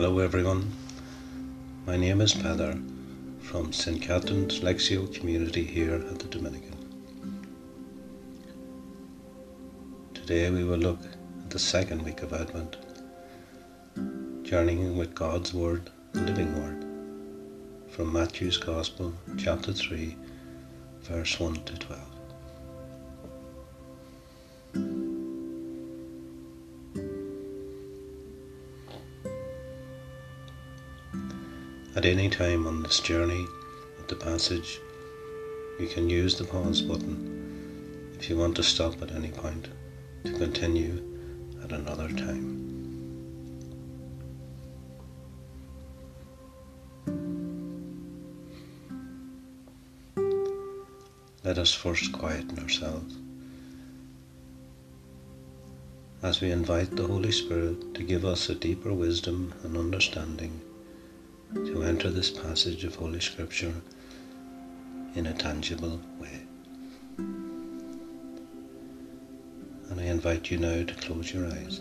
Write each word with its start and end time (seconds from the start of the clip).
Hello 0.00 0.18
everyone, 0.20 0.72
my 1.86 1.94
name 1.94 2.22
is 2.22 2.32
Peter 2.32 2.74
from 3.42 3.70
St. 3.70 4.00
Catherine's 4.00 4.60
Lectio 4.60 5.14
community 5.14 5.62
here 5.62 5.96
at 5.96 6.18
the 6.18 6.26
Dominican. 6.26 7.44
Today 10.14 10.48
we 10.48 10.64
will 10.64 10.78
look 10.78 11.00
at 11.04 11.50
the 11.50 11.58
second 11.58 12.00
week 12.00 12.22
of 12.22 12.32
Advent, 12.32 12.78
journeying 14.42 14.96
with 14.96 15.14
God's 15.14 15.52
Word, 15.52 15.90
the 16.14 16.22
living 16.22 16.54
Word, 16.58 16.80
from 17.90 18.10
Matthew's 18.10 18.56
Gospel, 18.56 19.12
chapter 19.36 19.74
3, 19.74 20.16
verse 21.02 21.38
1 21.38 21.62
to 21.64 21.78
12. 21.78 22.19
At 31.96 32.04
any 32.04 32.28
time 32.28 32.68
on 32.68 32.84
this 32.84 33.00
journey 33.00 33.48
of 33.98 34.06
the 34.06 34.14
passage, 34.14 34.80
you 35.80 35.88
can 35.88 36.08
use 36.08 36.38
the 36.38 36.44
pause 36.44 36.82
button 36.82 38.14
if 38.16 38.30
you 38.30 38.36
want 38.36 38.54
to 38.56 38.62
stop 38.62 39.02
at 39.02 39.10
any 39.10 39.30
point 39.32 39.66
to 40.24 40.32
continue 40.34 41.02
at 41.64 41.72
another 41.72 42.08
time. 42.10 42.60
Let 51.42 51.58
us 51.58 51.74
first 51.74 52.12
quieten 52.12 52.60
ourselves 52.60 53.16
as 56.22 56.40
we 56.40 56.52
invite 56.52 56.94
the 56.94 57.06
Holy 57.08 57.32
Spirit 57.32 57.94
to 57.94 58.04
give 58.04 58.24
us 58.24 58.48
a 58.48 58.54
deeper 58.54 58.92
wisdom 58.92 59.52
and 59.64 59.76
understanding 59.76 60.60
to 61.54 61.82
enter 61.82 62.10
this 62.10 62.30
passage 62.30 62.84
of 62.84 62.94
Holy 62.94 63.20
Scripture 63.20 63.74
in 65.14 65.26
a 65.26 65.34
tangible 65.34 66.00
way. 66.20 66.42
And 69.88 69.98
I 69.98 70.04
invite 70.04 70.50
you 70.50 70.58
now 70.58 70.84
to 70.84 70.94
close 70.94 71.34
your 71.34 71.46
eyes. 71.46 71.80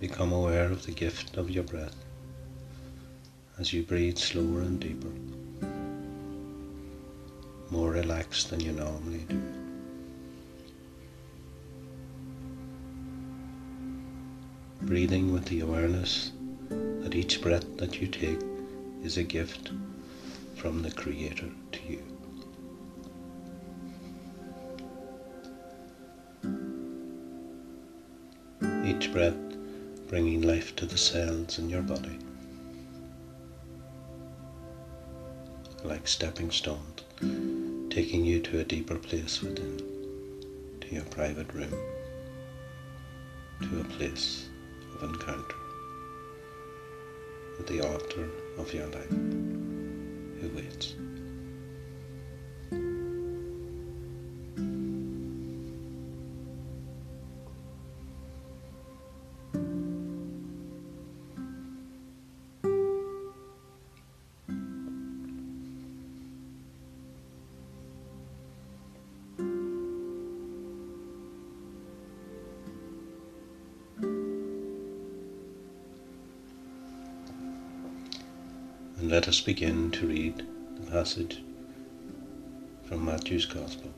Become 0.00 0.32
aware 0.32 0.70
of 0.70 0.84
the 0.84 0.92
gift 0.92 1.36
of 1.36 1.48
your 1.48 1.64
breath 1.64 1.96
as 3.58 3.72
you 3.72 3.84
breathe 3.84 4.18
slower 4.18 4.62
and 4.62 4.80
deeper, 4.80 5.12
more 7.70 7.92
relaxed 7.92 8.50
than 8.50 8.58
you 8.58 8.72
normally 8.72 9.24
do. 9.28 9.63
Breathing 14.94 15.32
with 15.32 15.44
the 15.46 15.58
awareness 15.58 16.30
that 16.68 17.16
each 17.16 17.42
breath 17.42 17.66
that 17.78 18.00
you 18.00 18.06
take 18.06 18.38
is 19.02 19.16
a 19.16 19.24
gift 19.24 19.72
from 20.54 20.82
the 20.82 20.90
Creator 20.92 21.50
to 21.72 21.80
you. 21.82 22.00
Each 28.84 29.12
breath 29.12 29.34
bringing 30.06 30.42
life 30.42 30.76
to 30.76 30.86
the 30.86 30.96
cells 30.96 31.58
in 31.58 31.68
your 31.68 31.82
body, 31.82 32.16
like 35.82 36.06
stepping 36.06 36.52
stones, 36.52 37.02
taking 37.90 38.24
you 38.24 38.38
to 38.42 38.60
a 38.60 38.64
deeper 38.64 38.94
place 38.94 39.42
within, 39.42 39.76
to 40.82 40.94
your 40.94 41.04
private 41.06 41.52
room, 41.52 41.74
to 43.60 43.80
a 43.80 43.84
place 43.98 44.50
encounter 45.04 45.56
with 47.56 47.66
the 47.66 47.80
author 47.80 48.28
of 48.58 48.72
your 48.72 48.86
life 48.86 49.10
who 49.10 50.48
waits. 50.54 50.94
And 79.04 79.12
let 79.12 79.28
us 79.28 79.42
begin 79.42 79.90
to 79.90 80.06
read 80.06 80.42
the 80.80 80.90
passage 80.90 81.42
from 82.86 83.04
Matthew's 83.04 83.44
Gospel 83.44 83.92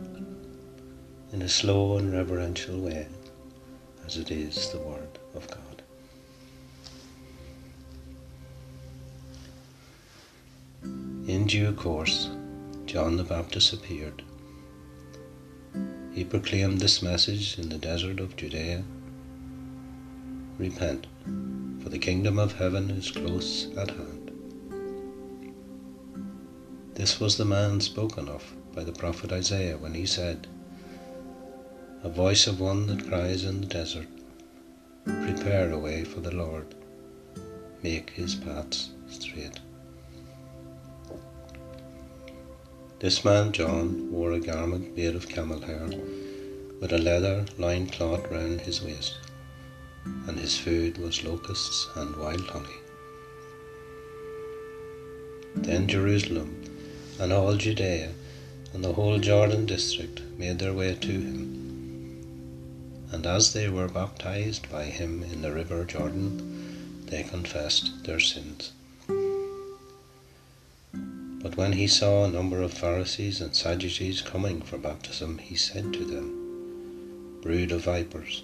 in 1.33 1.43
a 1.43 1.49
slow 1.49 1.97
and 1.97 2.13
reverential 2.13 2.81
way, 2.81 3.07
as 4.05 4.17
it 4.17 4.33
is 4.33 4.73
the 4.73 4.79
Word 4.79 5.21
of 5.37 5.47
God. 5.47 5.83
In 11.29 11.47
due 11.47 11.73
course, 11.73 12.29
John 12.87 13.17
the 13.17 13.23
Baptist 13.23 13.73
appeared. 13.73 14.25
He 16.15 16.25
proclaimed 16.25 16.81
this 16.81 17.01
message 17.01 17.61
in 17.61 17.69
the 17.69 17.79
desert 17.79 18.19
of 18.19 18.35
Judea 18.35 18.83
Repent, 20.59 21.07
for 21.81 21.91
the 21.91 22.01
kingdom 22.01 22.41
of 22.41 22.55
heaven 22.55 22.91
is 22.91 23.13
close 23.13 23.69
at 23.77 23.91
hand. 23.91 24.26
This 26.97 27.21
was 27.21 27.37
the 27.37 27.45
man 27.45 27.83
spoken 27.83 28.27
of 28.27 28.43
by 28.75 28.83
the 28.83 28.91
prophet 28.91 29.31
Isaiah 29.31 29.77
when 29.77 29.93
he 29.93 30.07
said, 30.07 30.47
A 32.03 32.09
voice 32.09 32.47
of 32.47 32.59
one 32.59 32.87
that 32.87 33.07
cries 33.07 33.45
in 33.45 33.61
the 33.61 33.67
desert, 33.67 34.09
Prepare 35.05 35.73
a 35.73 35.79
way 35.79 36.05
for 36.05 36.23
the 36.23 36.35
Lord, 36.35 36.75
make 37.83 38.09
his 38.09 38.35
paths 38.35 38.93
straight. 39.11 39.61
This 42.99 43.23
man, 43.27 43.53
John, 43.53 44.11
wore 44.11 44.33
a 44.33 44.41
garment 44.41 44.97
made 44.97 45.15
of 45.15 45.29
camel 45.29 45.61
hair, 45.61 45.91
with 46.81 46.95
a 46.95 46.99
leather 46.99 47.45
loin 47.59 47.89
cloth 47.89 48.27
round 48.31 48.63
his 48.63 48.81
waist, 48.81 49.17
and 50.27 50.39
his 50.39 50.57
food 50.57 50.97
was 50.97 51.25
locusts 51.25 51.89
and 51.95 52.17
wild 52.17 52.49
honey. 52.49 52.81
Then 55.57 55.87
Jerusalem 55.89 56.63
and 57.19 57.33
all 57.33 57.57
Judea 57.57 58.11
and 58.75 58.85
the 58.85 58.93
whole 58.93 59.19
Jordan 59.19 59.65
district 59.65 60.21
made 60.37 60.59
their 60.59 60.75
way 60.75 60.95
to 60.95 61.09
him. 61.09 61.57
And 63.11 63.25
as 63.25 63.53
they 63.53 63.69
were 63.69 63.89
baptized 63.89 64.71
by 64.71 64.85
him 64.85 65.23
in 65.23 65.41
the 65.41 65.53
river 65.53 65.85
Jordan, 65.85 67.07
they 67.07 67.23
confessed 67.23 68.05
their 68.05 68.21
sins. 68.21 68.73
But 70.93 71.57
when 71.57 71.73
he 71.75 71.87
saw 71.87 72.25
a 72.25 72.31
number 72.31 72.61
of 72.61 72.75
Pharisees 72.75 73.41
and 73.41 73.55
Sadducees 73.55 74.21
coming 74.21 74.61
for 74.61 74.77
baptism, 74.79 75.39
he 75.39 75.55
said 75.55 75.93
to 75.93 76.05
them, 76.05 77.39
Brood 77.41 77.71
of 77.71 77.83
vipers, 77.83 78.43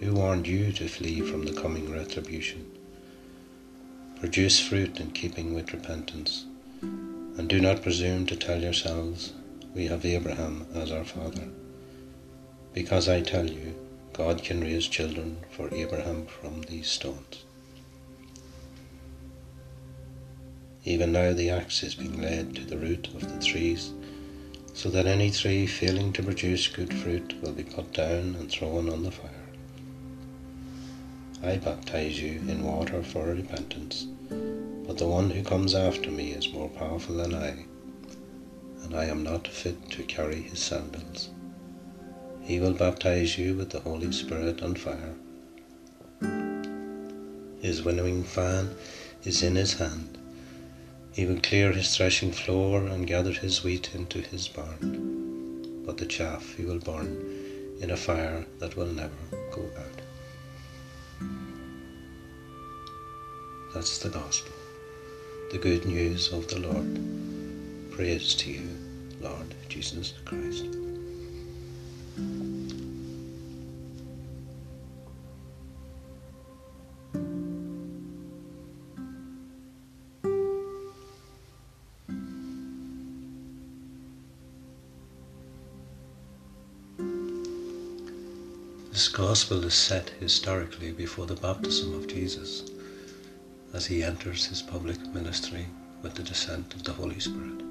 who 0.00 0.14
warned 0.14 0.48
you 0.48 0.72
to 0.72 0.88
flee 0.88 1.20
from 1.20 1.44
the 1.44 1.52
coming 1.52 1.90
retribution? 1.90 2.66
Produce 4.18 4.58
fruit 4.58 4.98
in 4.98 5.12
keeping 5.12 5.54
with 5.54 5.72
repentance. 5.72 6.44
And 7.38 7.48
do 7.48 7.60
not 7.60 7.82
presume 7.82 8.26
to 8.26 8.36
tell 8.36 8.60
yourselves, 8.60 9.32
We 9.72 9.86
have 9.86 10.04
Abraham 10.04 10.66
as 10.74 10.90
our 10.90 11.04
father. 11.04 11.46
Because 12.74 13.08
I 13.08 13.20
tell 13.20 13.48
you, 13.48 13.76
God 14.12 14.42
can 14.42 14.60
raise 14.60 14.88
children 14.88 15.36
for 15.52 15.72
Abraham 15.72 16.26
from 16.26 16.62
these 16.62 16.88
stones. 16.88 17.44
Even 20.84 21.12
now 21.12 21.32
the 21.32 21.50
axe 21.50 21.84
is 21.84 21.94
being 21.94 22.20
laid 22.20 22.56
to 22.56 22.64
the 22.64 22.76
root 22.76 23.06
of 23.14 23.32
the 23.32 23.46
trees, 23.46 23.92
so 24.74 24.90
that 24.90 25.06
any 25.06 25.30
tree 25.30 25.64
failing 25.64 26.12
to 26.14 26.24
produce 26.24 26.66
good 26.66 26.92
fruit 26.92 27.40
will 27.40 27.52
be 27.52 27.62
cut 27.62 27.92
down 27.92 28.34
and 28.34 28.50
thrown 28.50 28.88
on 28.88 29.04
the 29.04 29.12
fire. 29.12 29.30
I 31.44 31.56
baptize 31.58 32.20
you 32.20 32.40
in 32.48 32.64
water 32.64 33.00
for 33.04 33.26
repentance 33.26 34.08
but 34.88 34.96
the 34.96 35.06
one 35.06 35.28
who 35.28 35.42
comes 35.44 35.74
after 35.74 36.10
me 36.10 36.30
is 36.30 36.50
more 36.54 36.70
powerful 36.70 37.16
than 37.16 37.34
I, 37.34 37.66
and 38.82 38.96
I 38.96 39.04
am 39.04 39.22
not 39.22 39.46
fit 39.46 39.90
to 39.90 40.02
carry 40.04 40.40
his 40.40 40.60
sandals. 40.60 41.28
He 42.40 42.58
will 42.58 42.72
baptize 42.72 43.36
you 43.36 43.54
with 43.54 43.68
the 43.68 43.80
Holy 43.80 44.10
Spirit 44.10 44.62
and 44.62 44.80
fire. 44.80 45.14
His 47.60 47.82
winnowing 47.82 48.24
fan 48.24 48.74
is 49.24 49.42
in 49.42 49.56
his 49.56 49.74
hand. 49.74 50.16
He 51.12 51.26
will 51.26 51.40
clear 51.42 51.70
his 51.72 51.94
threshing 51.94 52.32
floor 52.32 52.86
and 52.86 53.06
gather 53.06 53.32
his 53.32 53.62
wheat 53.62 53.94
into 53.94 54.22
his 54.22 54.48
barn, 54.48 55.82
but 55.84 55.98
the 55.98 56.06
chaff 56.06 56.54
he 56.56 56.64
will 56.64 56.78
burn 56.78 57.76
in 57.82 57.90
a 57.90 57.96
fire 57.96 58.46
that 58.58 58.74
will 58.74 58.86
never 58.86 59.12
go 59.50 59.68
out. 59.76 60.00
That's 63.74 63.98
the 63.98 64.08
gospel, 64.08 64.54
the 65.50 65.56
good 65.56 65.86
news 65.86 66.30
of 66.30 66.46
the 66.48 66.58
Lord. 66.58 67.00
Praise 67.90 68.34
to 68.34 68.50
you, 68.50 68.68
Lord 69.18 69.54
Jesus 69.70 70.12
Christ. 70.26 70.66
This 88.90 89.08
gospel 89.08 89.64
is 89.64 89.72
set 89.72 90.10
historically 90.20 90.92
before 90.92 91.24
the 91.24 91.36
baptism 91.36 91.94
of 91.94 92.06
Jesus 92.06 92.70
as 93.72 93.86
he 93.86 94.02
enters 94.02 94.46
his 94.46 94.62
public 94.62 94.98
ministry 95.14 95.66
with 96.02 96.14
the 96.14 96.22
descent 96.22 96.74
of 96.74 96.84
the 96.84 96.92
Holy 96.92 97.20
Spirit. 97.20 97.62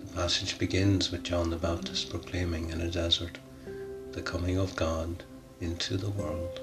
The 0.00 0.12
passage 0.14 0.58
begins 0.58 1.10
with 1.10 1.22
John 1.22 1.50
the 1.50 1.56
Baptist 1.56 2.10
proclaiming 2.10 2.70
in 2.70 2.80
a 2.80 2.90
desert 2.90 3.38
the 4.12 4.22
coming 4.22 4.58
of 4.58 4.76
God 4.76 5.24
into 5.60 5.96
the 5.96 6.10
world 6.10 6.60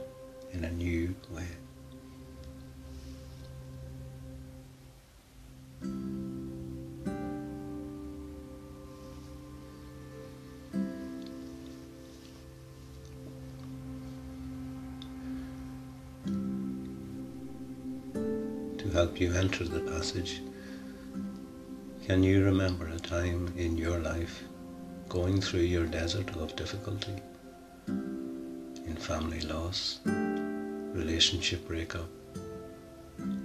in 0.51 0.63
a 0.63 0.71
new 0.71 1.15
way. 1.31 1.47
Help 18.99 19.21
you 19.21 19.33
enter 19.33 19.63
the 19.63 19.79
passage. 19.91 20.41
Can 22.05 22.21
you 22.21 22.43
remember 22.43 22.85
a 22.89 22.99
time 22.99 23.53
in 23.55 23.77
your 23.77 23.97
life 23.99 24.43
going 25.07 25.39
through 25.39 25.61
your 25.61 25.85
desert 25.85 26.35
of 26.35 26.53
difficulty? 26.57 27.15
In 27.87 28.97
family 28.99 29.39
loss, 29.39 30.01
relationship 30.03 31.65
breakup, 31.65 32.09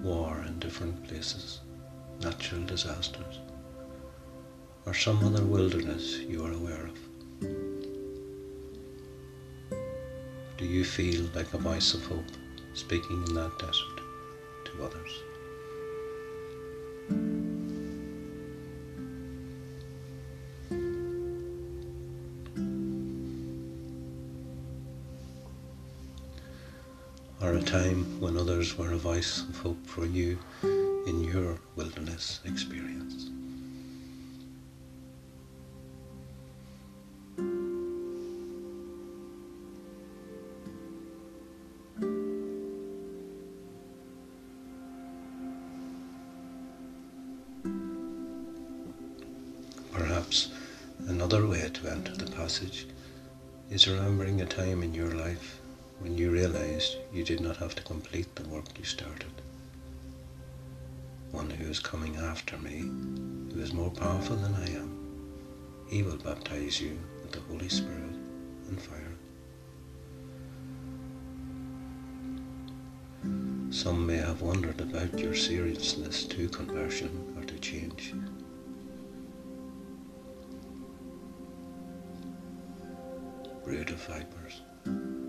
war 0.03 0.45
in 0.45 0.59
different 0.59 1.07
places, 1.07 1.61
natural 2.21 2.65
disasters, 2.65 3.39
or 4.87 4.93
some 4.93 5.23
other 5.23 5.45
wilderness 5.45 6.19
you 6.19 6.45
are 6.45 6.53
aware 6.53 6.89
of? 6.93 6.99
Do 10.59 10.65
you 10.65 10.85
feel 10.85 11.23
like 11.33 11.55
a 11.55 11.59
voice 11.59 11.95
of 11.95 12.05
hope 12.07 12.33
speaking 12.73 13.23
in 13.29 13.35
that 13.35 13.57
desert 13.61 14.01
to 14.65 14.85
others? 14.85 15.13
Or 27.41 27.55
a 27.55 27.63
time 27.63 28.21
when 28.21 28.37
others 28.37 28.79
were 28.79 28.93
a 28.93 28.97
voice 28.97 29.43
of 29.49 29.59
hope 29.59 29.87
for 29.87 30.07
you 30.07 30.39
in 31.07 31.23
your 31.25 31.59
wilderness 31.77 32.41
experience. 32.45 33.31
Perhaps 49.93 50.51
another 51.09 51.47
way 51.47 51.69
to 51.73 51.91
enter 51.91 52.13
the 52.17 52.31
passage 52.33 52.87
is 53.71 53.89
remembering 53.89 54.41
a 54.41 54.47
time 54.47 54.83
in 54.83 54.95
your 54.95 55.13
life 55.13 55.61
when 56.05 56.19
you 56.19 56.31
realized 56.31 56.99
you 57.15 57.25
did 57.25 57.41
not 57.41 57.57
have 57.57 57.75
to 57.75 57.83
complete 57.83 58.33
the 58.37 58.47
work 58.51 58.67
you 58.79 58.85
started. 58.85 59.33
One 61.31 61.49
who 61.49 61.65
is 61.71 61.81
coming 61.81 62.17
after 62.17 62.59
me, 62.59 62.81
who 63.55 63.59
is 63.59 63.73
more 63.73 63.91
powerful 63.91 64.37
than 64.37 64.55
I 64.55 64.69
am, 64.77 64.99
he 65.89 66.03
will 66.03 66.19
baptize 66.19 66.79
you 66.79 66.99
with 67.23 67.33
the 67.33 67.41
Holy 67.51 67.71
Spirit 67.71 68.13
and 68.69 68.83
fire. 68.83 69.15
Some 73.71 74.07
may 74.07 74.19
have 74.19 74.43
wondered 74.43 74.83
about 74.83 75.19
your 75.19 75.35
seriousness 75.35 76.25
to 76.25 76.51
conversion 76.51 77.35
or 77.39 77.45
to 77.45 77.59
change. 77.61 78.13
Brood 83.65 83.89
of 83.89 84.07
vipers. 84.07 85.24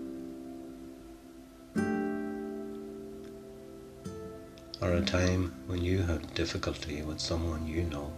Or 4.86 4.94
a 4.94 5.02
time 5.02 5.52
when 5.66 5.82
you 5.82 6.00
had 6.02 6.32
difficulty 6.34 7.02
with 7.02 7.18
someone 7.18 7.66
you 7.66 7.82
know, 7.82 8.12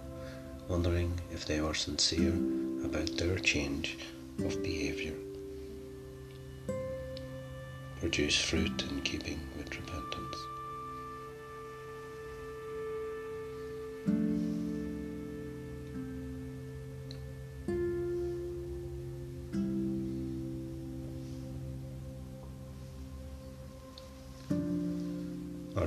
wondering 0.68 1.18
if 1.32 1.46
they 1.46 1.62
were 1.62 1.72
sincere 1.72 2.34
about 2.84 3.16
their 3.16 3.38
change 3.38 3.96
of 4.44 4.62
behaviour. 4.62 5.14
Produce 8.00 8.38
fruit 8.38 8.84
in 8.90 9.00
keeping 9.00 9.40
with 9.56 9.74
repentance. 9.74 10.36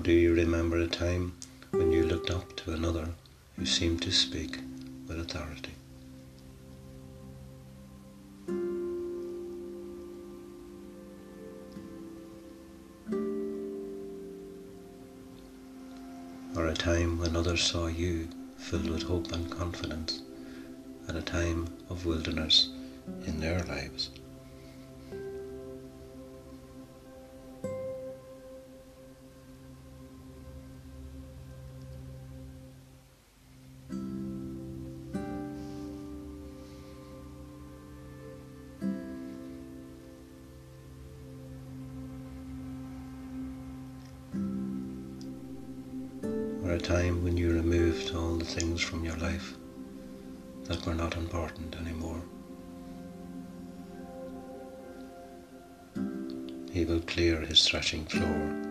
Or 0.01 0.03
do 0.03 0.13
you 0.13 0.33
remember 0.33 0.79
a 0.79 0.87
time 0.87 1.33
when 1.69 1.91
you 1.91 2.01
looked 2.01 2.31
up 2.31 2.55
to 2.55 2.73
another 2.73 3.09
who 3.55 3.67
seemed 3.67 4.01
to 4.01 4.11
speak 4.11 4.57
with 5.07 5.19
authority? 5.19 5.75
Or 16.55 16.65
a 16.65 16.73
time 16.73 17.19
when 17.19 17.35
others 17.35 17.61
saw 17.61 17.85
you 17.85 18.27
filled 18.57 18.89
with 18.89 19.03
hope 19.03 19.31
and 19.31 19.51
confidence 19.51 20.23
at 21.07 21.15
a 21.15 21.21
time 21.21 21.67
of 21.91 22.07
wilderness 22.07 22.69
in 23.27 23.39
their 23.39 23.59
lives? 23.65 24.09
Time 46.81 47.23
when 47.23 47.37
you 47.37 47.53
removed 47.53 48.15
all 48.15 48.35
the 48.35 48.45
things 48.45 48.81
from 48.81 49.05
your 49.05 49.15
life 49.17 49.53
that 50.63 50.85
were 50.85 50.95
not 50.95 51.15
important 51.15 51.75
anymore. 51.75 52.21
He 56.71 56.85
will 56.85 57.01
clear 57.01 57.41
his 57.41 57.67
threshing 57.67 58.05
floor. 58.05 58.70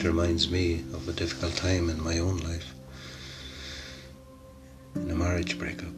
It 0.00 0.06
reminds 0.06 0.50
me 0.50 0.80
of 0.94 1.06
a 1.10 1.12
difficult 1.12 1.54
time 1.56 1.90
in 1.90 2.02
my 2.02 2.20
own 2.20 2.38
life, 2.38 2.72
in 4.94 5.10
a 5.10 5.14
marriage 5.14 5.58
breakup. 5.58 5.92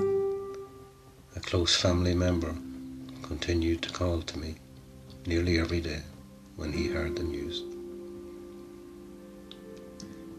A 0.00 1.40
close 1.40 1.76
family 1.76 2.12
member 2.12 2.52
continued 3.22 3.82
to 3.82 3.92
call 3.92 4.22
to 4.22 4.38
me 4.40 4.56
nearly 5.24 5.60
every 5.60 5.80
day 5.80 6.02
when 6.56 6.72
he 6.72 6.88
heard 6.88 7.14
the 7.14 7.22
news. 7.22 7.62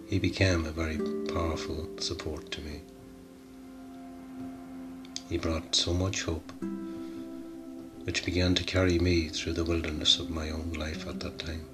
He 0.07 0.19
became 0.19 0.65
a 0.65 0.71
very 0.71 0.97
powerful 1.31 1.87
support 2.01 2.51
to 2.51 2.61
me. 2.63 2.81
He 5.29 5.37
brought 5.37 5.73
so 5.73 5.93
much 5.93 6.23
hope, 6.23 6.51
which 8.05 8.23
began 8.23 8.53
to 8.53 8.63
carry 8.63 8.99
me 8.99 9.27
through 9.27 9.53
the 9.53 9.63
wilderness 9.63 10.19
of 10.19 10.29
my 10.29 10.51
own 10.51 10.71
life 10.73 11.07
at 11.07 11.19
that 11.19 11.39
time 11.39 11.65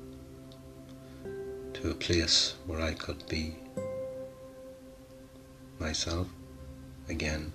to 1.73 1.91
a 1.91 1.93
place 1.93 2.55
where 2.65 2.81
I 2.81 2.93
could 2.93 3.27
be 3.27 3.55
myself 5.77 6.27
again 7.09 7.51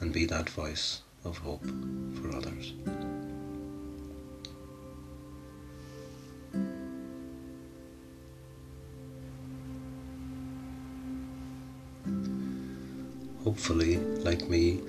and 0.00 0.12
be 0.12 0.24
that 0.26 0.48
voice 0.48 1.00
of 1.24 1.38
hope 1.38 1.64
for 2.14 2.34
others. 2.36 2.72
Hopefully, 13.42 13.96
like 13.96 14.48
me, 14.48 14.80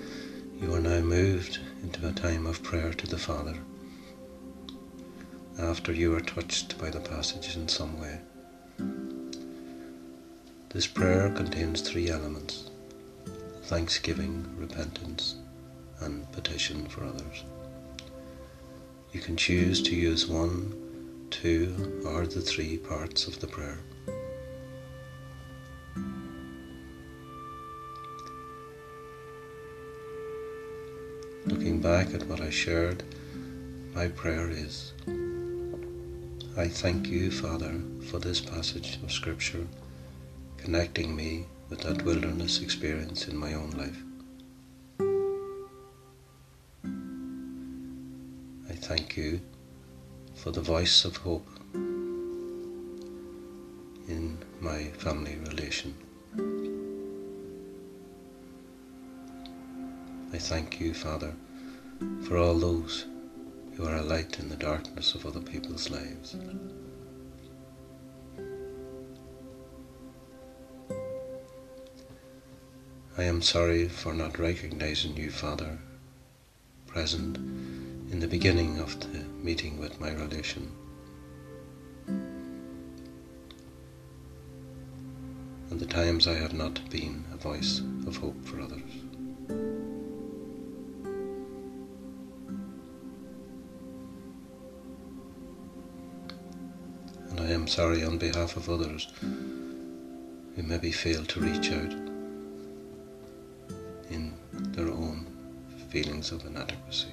you 0.61 0.75
are 0.75 0.79
now 0.79 0.99
moved 0.99 1.59
into 1.81 2.07
a 2.07 2.11
time 2.11 2.45
of 2.45 2.61
prayer 2.61 2.93
to 2.93 3.07
the 3.07 3.17
Father 3.17 3.57
after 5.57 5.91
you 5.91 6.15
are 6.15 6.21
touched 6.21 6.77
by 6.77 6.87
the 6.87 6.99
passage 6.99 7.55
in 7.55 7.67
some 7.67 7.99
way. 7.99 8.19
This 10.69 10.85
prayer 10.85 11.31
contains 11.31 11.81
three 11.81 12.09
elements 12.09 12.69
thanksgiving, 13.63 14.45
repentance, 14.57 15.35
and 16.01 16.31
petition 16.31 16.85
for 16.87 17.05
others. 17.05 17.43
You 19.13 19.19
can 19.19 19.37
choose 19.37 19.81
to 19.83 19.95
use 19.95 20.27
one, 20.27 21.27
two, 21.31 22.03
or 22.05 22.27
the 22.27 22.41
three 22.41 22.77
parts 22.77 23.27
of 23.27 23.39
the 23.39 23.47
prayer. 23.47 23.79
Back 31.81 32.13
at 32.13 32.27
what 32.27 32.41
I 32.41 32.51
shared, 32.51 33.01
my 33.95 34.07
prayer 34.07 34.51
is 34.51 34.93
I 36.55 36.67
thank 36.67 37.07
you, 37.07 37.31
Father, 37.31 37.81
for 38.07 38.19
this 38.19 38.39
passage 38.39 38.99
of 39.01 39.11
Scripture 39.11 39.65
connecting 40.57 41.15
me 41.15 41.45
with 41.69 41.79
that 41.81 42.03
wilderness 42.03 42.61
experience 42.61 43.27
in 43.27 43.35
my 43.35 43.55
own 43.55 43.71
life. 43.71 43.97
I 48.69 48.73
thank 48.73 49.17
you 49.17 49.41
for 50.35 50.51
the 50.51 50.61
voice 50.61 51.03
of 51.03 51.17
hope 51.17 51.47
in 54.07 54.37
my 54.59 54.83
family 54.99 55.39
relation. 55.47 55.95
I 60.31 60.37
thank 60.37 60.79
you, 60.79 60.93
Father, 60.93 61.33
for 62.23 62.37
all 62.37 62.57
those 62.57 63.05
who 63.75 63.85
are 63.85 63.97
a 63.97 64.01
light 64.01 64.39
in 64.39 64.49
the 64.49 64.55
darkness 64.55 65.15
of 65.15 65.25
other 65.25 65.41
people's 65.41 65.89
lives. 65.89 66.35
I 73.17 73.23
am 73.23 73.41
sorry 73.41 73.87
for 73.87 74.13
not 74.13 74.39
recognizing 74.39 75.17
you, 75.17 75.29
Father, 75.29 75.77
present 76.87 77.37
in 78.11 78.19
the 78.19 78.27
beginning 78.27 78.79
of 78.79 78.99
the 78.99 79.19
meeting 79.43 79.77
with 79.79 79.99
my 79.99 80.11
relation. 80.11 80.71
And 85.69 85.79
the 85.79 85.85
times 85.85 86.27
I 86.27 86.33
have 86.33 86.53
not 86.53 86.89
been 86.89 87.25
a 87.33 87.37
voice 87.37 87.81
of 88.07 88.17
hope 88.17 88.43
for 88.45 88.59
others. 88.59 88.81
Am 97.61 97.67
sorry 97.67 98.03
on 98.03 98.17
behalf 98.17 98.57
of 98.57 98.67
others 98.71 99.07
who 99.21 100.63
maybe 100.63 100.91
failed 100.91 101.29
to 101.29 101.39
reach 101.39 101.71
out 101.71 101.93
in 104.09 104.33
their 104.73 104.87
own 104.87 105.27
feelings 105.89 106.31
of 106.31 106.43
inadequacy. 106.43 107.11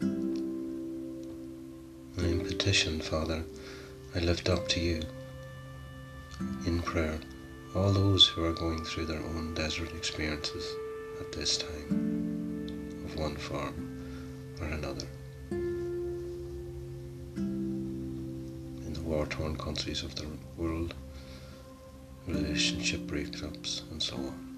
In 0.00 1.20
petition, 2.44 3.00
Father, 3.00 3.44
I 4.16 4.18
lift 4.18 4.48
up 4.48 4.66
to 4.70 4.80
you 4.80 5.02
in 6.66 6.82
prayer 6.82 7.20
all 7.76 7.92
those 7.92 8.26
who 8.26 8.44
are 8.44 8.52
going 8.52 8.84
through 8.84 9.06
their 9.06 9.22
own 9.22 9.54
desert 9.54 9.94
experiences 9.94 10.66
at 11.20 11.30
this 11.30 11.58
time 11.58 13.04
of 13.04 13.16
one 13.20 13.36
form 13.36 14.56
or 14.60 14.66
another. 14.66 15.06
War 19.12 19.26
torn 19.26 19.54
countries 19.56 20.02
of 20.02 20.14
the 20.14 20.26
world, 20.56 20.94
relationship 22.26 23.00
breakups, 23.00 23.82
and 23.90 24.02
so 24.02 24.16
on. 24.16 24.51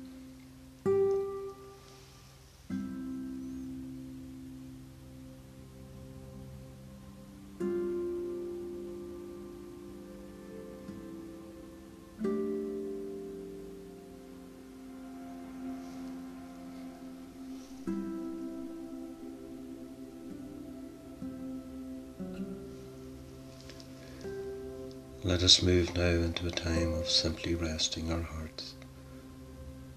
Let 25.26 25.42
us 25.42 25.62
move 25.62 25.96
now 25.96 26.02
into 26.02 26.46
a 26.46 26.50
time 26.50 26.92
of 26.92 27.08
simply 27.08 27.54
resting 27.54 28.12
our 28.12 28.20
hearts 28.20 28.74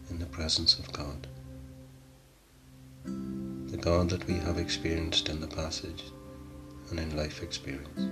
in 0.09 0.19
the 0.19 0.25
presence 0.25 0.79
of 0.79 0.89
God. 0.93 1.27
The 3.03 3.75
God 3.75 4.09
that 4.11 4.25
we 4.25 4.35
have 4.35 4.57
experienced 4.57 5.27
in 5.27 5.41
the 5.41 5.47
passage 5.47 6.01
and 6.89 6.97
in 6.97 7.17
life 7.17 7.43
experience. 7.43 8.07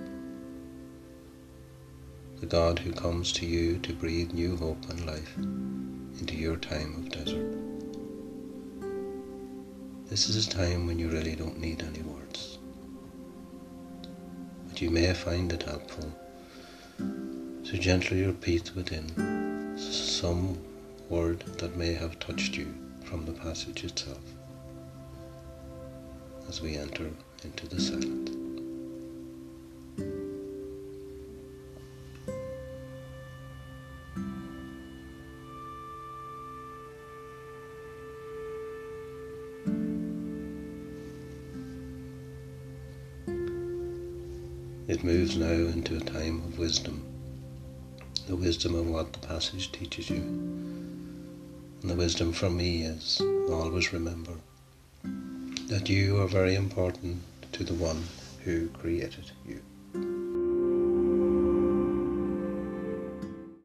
The 2.41 2.47
God 2.47 2.79
who 2.79 2.91
comes 2.91 3.31
to 3.31 3.45
you 3.45 3.79
to 3.79 3.93
breathe 3.93 4.33
new 4.33 4.57
hope 4.57 4.89
and 4.89 5.05
life 5.05 5.37
into 5.37 6.35
your 6.35 6.57
time 6.57 6.95
of 6.95 7.11
desert. 7.11 7.55
This 10.09 10.27
is 10.27 10.45
a 10.45 10.49
time 10.49 10.85
when 10.85 10.99
you 10.99 11.07
really 11.07 11.37
don't 11.37 11.61
need 11.61 11.81
any 11.81 12.01
words, 12.01 12.57
but 14.67 14.81
you 14.81 14.89
may 14.89 15.13
find 15.13 15.53
it 15.53 15.63
helpful 15.63 16.13
to 17.65 17.79
gently 17.79 18.23
repeat 18.23 18.75
within 18.75 19.75
some 19.75 20.55
word 21.09 21.39
that 21.57 21.75
may 21.75 21.93
have 21.93 22.19
touched 22.19 22.55
you 22.55 22.71
from 23.03 23.25
the 23.25 23.31
passage 23.31 23.83
itself 23.83 24.21
as 26.47 26.61
we 26.61 26.77
enter 26.77 27.09
into 27.43 27.67
the 27.67 27.81
silence. 27.81 28.29
It 44.87 45.03
moves 45.03 45.35
now 45.35 45.47
into 45.47 45.97
a 45.97 45.99
time 45.99 46.43
of 46.45 46.59
wisdom 46.59 47.14
the 48.27 48.35
wisdom 48.35 48.73
of 48.75 48.87
what 48.87 49.13
the 49.13 49.19
passage 49.19 49.71
teaches 49.71 50.09
you. 50.09 50.17
And 50.17 51.89
the 51.89 51.95
wisdom 51.95 52.33
from 52.33 52.57
me 52.57 52.83
is 52.83 53.21
always 53.49 53.93
remember 53.93 54.33
that 55.67 55.89
you 55.89 56.19
are 56.21 56.27
very 56.27 56.55
important 56.55 57.21
to 57.51 57.63
the 57.63 57.73
one 57.73 58.03
who 58.43 58.69
created 58.69 59.31
you. 59.47 59.61